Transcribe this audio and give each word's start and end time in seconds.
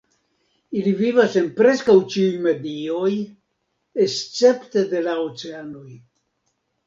Ili 0.79 0.91
vivas 1.01 1.35
en 1.41 1.49
preskaŭ 1.59 1.93
ĉiuj 2.13 2.39
medioj, 2.45 3.11
escepte 4.05 4.85
de 4.95 5.03
la 5.09 5.13
oceanoj. 5.27 5.87